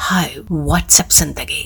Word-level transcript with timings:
हाय 0.00 0.34
WhatsApp 0.50 1.08
ज़िंदगी। 1.12 1.64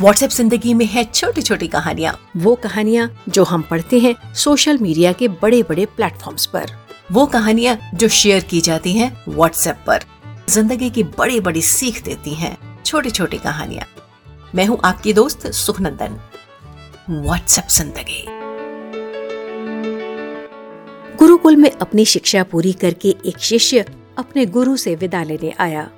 WhatsApp 0.00 0.30
ज़िंदगी 0.30 0.72
में 0.74 0.84
है 0.86 1.02
छोटी 1.04 1.42
छोटी 1.42 1.66
कहानियाँ। 1.68 2.14
वो 2.36 2.54
कहानियाँ 2.54 3.08
जो 3.28 3.42
हम 3.44 3.62
पढ़ते 3.62 3.98
हैं 4.00 4.14
सोशल 4.34 4.78
मीडिया 4.78 5.12
के 5.12 5.28
बड़े 5.42 5.62
बड़े 5.62 5.84
प्लेटफॉर्म्स 5.86 6.46
पर। 6.46 6.70
वो 7.12 7.24
कहानियाँ 7.26 7.76
जो 7.94 8.08
शेयर 8.10 8.42
की 8.42 8.60
जाती 8.60 8.92
हैं 8.92 9.10
व्हाट्सएप 9.28 9.84
पर। 9.86 10.04
ज़िंदगी 10.48 10.88
की 10.90 11.02
बड़ी 11.18 11.40
बड़ी 11.40 11.62
सीख 11.62 12.02
देती 12.04 12.34
हैं 12.34 12.56
छोटी 12.84 13.10
छोटी 13.10 13.38
कहानियाँ। 13.38 13.86
मैं 14.54 14.66
हूँ 14.66 14.78
आपकी 14.84 15.12
दोस्त 15.12 15.46
सुखनंदन। 15.46 16.18
व्हाट्सएप 17.10 17.68
ज़िंदगी। 17.70 18.24
गुरुकुल 21.16 21.56
में 21.56 21.70
अपनी 21.70 22.04
शिक्षा 22.04 22.42
पूरी 22.44 22.72
करके 22.72 23.14
एक 23.26 23.38
शिष्य 23.40 23.84
अपने 24.18 24.46
गुरु 24.46 24.76
से 24.76 24.94
विदा 24.94 25.22
लेने 25.22 25.52
आया। 25.60 25.88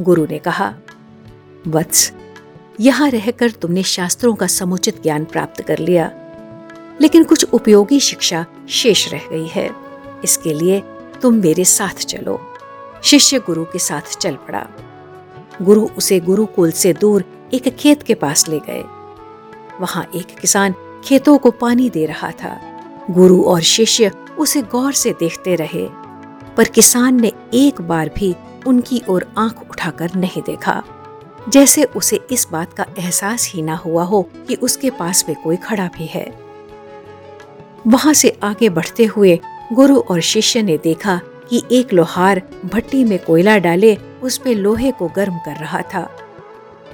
गुरु 0.00 0.26
ने 0.26 0.38
कहा, 0.38 0.74
वत्स, 1.66 2.12
यहाँ 2.80 3.10
रहकर 3.10 3.50
तुमने 3.50 3.82
शास्त्रों 3.82 4.34
का 4.34 4.46
समुचित 4.46 5.02
ज्ञान 5.02 5.24
प्राप्त 5.24 5.62
कर 5.62 5.78
लिया। 5.78 6.10
लेकिन 7.00 7.24
कुछ 7.24 7.44
उपयोगी 7.44 8.00
शिक्षा 8.00 8.46
शेष 8.68 9.12
रह 9.12 9.20
गई 9.30 9.46
है। 9.46 9.70
इसके 10.24 10.54
लिए 10.54 10.82
तुम 11.22 11.34
मेरे 11.34 11.64
साथ 11.64 12.06
चलो। 12.06 12.40
शिष्य 13.02 13.38
गुरु 13.38 13.64
के 13.64 13.78
साथ 13.78 14.18
चल 14.18 14.34
पड़ा। 14.34 14.66
गुरु 15.62 15.88
उसे 15.98 16.20
गुरुकुल 16.20 16.70
से 16.70 16.92
दूर 16.92 17.24
एक 17.54 17.68
खेत 17.68 18.02
के 18.02 18.14
पास 18.14 18.48
ले 18.48 18.58
गए। 18.58 18.84
वहाँ 19.80 20.10
एक 20.14 20.26
किसान 20.26 20.74
खेतों 21.04 21.38
को 21.38 21.50
पानी 21.50 21.90
दे 21.90 22.06
रहा 22.06 22.30
था। 22.30 22.80
गुरु 23.10 23.42
और 23.42 23.60
शिष्य 23.60 24.10
उसे 24.38 24.62
गौर 24.62 24.92
से 24.92 25.12
देखते 25.12 25.54
रहे। 25.54 26.07
पर 26.58 26.64
किसान 26.64 27.20
ने 27.20 27.32
एक 27.54 27.80
बार 27.80 28.10
भी 28.16 28.36
उनकी 28.66 29.02
ओर 29.08 29.26
आँख 29.38 29.70
उठाकर 29.70 30.10
नहीं 30.14 30.42
देखा। 30.42 30.82
जैसे 31.48 31.84
उसे 31.84 32.20
इस 32.30 32.48
बात 32.52 32.72
का 32.72 32.86
एहसास 32.98 33.50
ही 33.54 33.62
ना 33.62 33.76
हुआ 33.76 34.04
हो 34.04 34.22
कि 34.22 34.54
उसके 34.54 34.90
पास 34.90 35.24
में 35.28 35.42
कोई 35.42 35.56
खड़ा 35.56 35.90
भी 35.98 36.06
है। 36.06 36.38
वहाँ 37.86 38.14
से 38.14 38.38
आगे 38.42 38.68
बढ़ते 38.68 39.04
हुए 39.04 39.40
गुरु 39.72 40.00
और 40.00 40.20
शिष्य 40.20 40.62
ने 40.62 40.78
देखा 40.78 41.20
कि 41.50 41.62
एक 41.72 41.92
लोहार 41.92 42.42
भट्टी 42.66 43.04
में 43.04 43.18
कोयला 43.18 43.58
डाले 43.58 43.96
उस 44.22 44.38
पे 44.38 44.54
लोहे 44.54 44.90
को 44.90 45.08
गर्म 45.08 45.38
कर 45.38 45.56
रहा 45.56 45.80
था। 45.80 46.10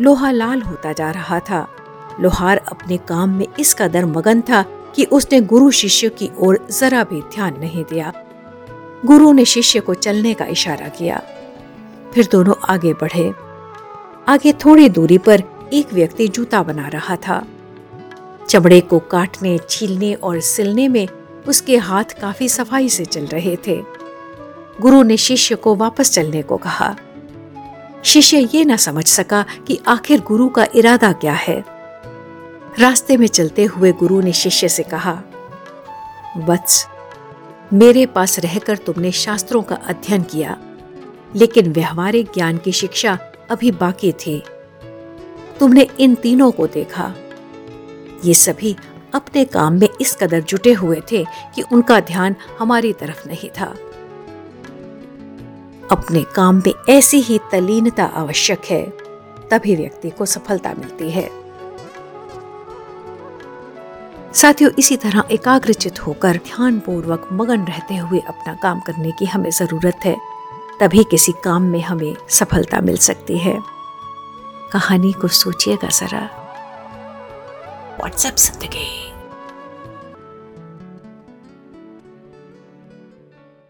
लोहा 0.00 0.30
लाल 0.30 0.62
होता 0.62 0.92
जा 0.92 1.10
रहा 1.10 1.40
था। 1.40 1.68
लोहार 2.20 2.56
अपने 2.56 2.96
काम 2.96 3.30
में 3.30 3.46
इस 3.58 3.74
कदर 3.74 4.06
मगन 4.06 4.40
था 4.40 4.62
कि 4.94 5.04
उसने 5.04 5.40
गुरु 5.40 5.70
शिष्य 5.70 6.08
की 6.08 6.30
ओर 6.38 6.66
जरा 6.80 7.04
भी 7.04 7.20
ध्यान 7.20 7.54
नहीं 7.60 7.84
दिया। 7.84 8.12
गुरु 9.06 9.32
ने 9.32 9.44
शिष्य 9.44 9.80
को 9.80 9.94
चलने 9.94 10.34
का 10.34 10.44
इशारा 10.44 10.88
किया। 10.88 11.22
फिर 12.14 12.28
दोनों 12.32 12.54
आगे 12.68 12.92
बढ़े। 12.92 13.34
आगे 14.28 14.52
थोड़ी 14.52 14.88
दूरी 14.88 15.18
पर 15.18 15.42
एक 15.72 15.92
व्यक्ति 15.92 16.28
जूता 16.28 16.62
बना 16.62 16.88
रहा 16.88 17.16
था। 17.16 17.46
चमड़े 18.48 18.80
को 18.80 18.98
काटने, 18.98 19.58
छीलने 19.70 20.14
और 20.14 20.40
सिलने 20.40 20.88
में 20.88 21.08
उसके 21.48 21.76
हाथ 21.76 22.04
काफ़ी 22.04 22.48
सफ़ाई 22.48 22.88
से 22.88 23.04
चल 23.04 23.26
रहे 23.26 23.56
थे। 23.66 23.82
गुरु 24.80 25.02
ने 25.02 25.16
शिष्य 25.16 25.54
को 25.54 25.74
वापस 25.74 26.12
चलने 26.12 26.42
को 26.42 26.56
कहा। 26.56 26.96
शिष्य 28.04 28.48
ये 28.54 28.64
ना 28.64 28.76
समझ 28.76 29.06
सका 29.06 29.44
कि 29.66 29.80
आखिर 29.86 30.20
गुरु 30.20 30.48
का 30.48 30.66
इरादा 30.74 31.12
क्या 31.12 31.32
है। 31.32 31.64
रास्ते 32.78 33.16
में 33.16 33.26
चलते 33.26 33.64
हुए 33.64 33.92
गुरु 33.92 34.20
ने 34.20 34.32
शिष्य 34.32 34.68
से 34.68 34.82
कहा 34.82 35.22
वत्स 36.36 36.88
मेरे 37.72 38.06
पास 38.06 38.38
रहकर 38.38 38.76
तुमने 38.76 39.12
शास्त्रों 39.12 39.62
का 39.62 39.74
अध्ययन 39.74 40.22
किया, 40.22 40.58
लेकिन 41.36 41.72
व्यवहारिक 41.72 42.26
ज्ञान 42.34 42.58
की 42.58 42.72
शिक्षा 42.72 43.18
अभी 43.50 43.70
बाकी 43.70 44.12
थी। 44.12 44.42
तुमने 45.60 45.86
इन 46.00 46.14
तीनों 46.14 46.50
को 46.50 46.66
देखा। 46.66 47.14
ये 48.24 48.34
सभी 48.34 48.76
अपने 49.14 49.44
काम 49.44 49.74
में 49.74 49.88
इस 50.00 50.16
कदर 50.16 50.40
जुटे 50.40 50.72
हुए 50.72 51.02
थे 51.12 51.24
कि 51.54 51.62
उनका 51.62 52.00
ध्यान 52.00 52.36
हमारी 52.58 52.92
तरफ़ 52.92 53.28
नहीं 53.28 53.50
था। 53.60 53.74
अपने 55.90 56.22
काम 56.22 56.56
में 56.56 56.74
ऐसी 56.88 57.20
ही 57.20 57.38
तलीनता 57.52 58.04
आवश्यक 58.04 58.60
है, 58.64 58.92
तभी 59.50 59.76
व्यक्ति 59.76 60.10
को 60.10 60.26
सफलता 60.26 60.74
मिलती 60.78 61.10
है। 61.10 61.37
साथियों, 64.40 64.70
इसी 64.78 64.96
तरह 64.96 65.24
एकाग्रचित 65.30 66.06
होकर 66.06 66.36
ध्यान 66.36 66.78
पूर्वक 66.78 67.28
मगन 67.32 67.64
रहते 67.64 67.96
हुए 67.96 68.18
अपना 68.18 68.54
काम 68.54 68.80
करने 68.80 69.10
की 69.10 69.24
हमें 69.24 69.50
ज़रूरत 69.50 70.00
है। 70.04 70.16
तभी 70.80 71.04
किसी 71.04 71.32
काम 71.44 71.62
में 71.62 71.80
हमें 71.80 72.16
सफलता 72.28 72.80
मिल 72.80 72.96
सकती 72.96 73.38
है। 73.38 73.58
कहानी 74.72 75.12
को 75.12 75.28
सोचिएगा 75.28 75.88
जरा। 75.88 76.20
व्हाट्सएप 77.98 78.36
ज़िंदगी 78.36 79.07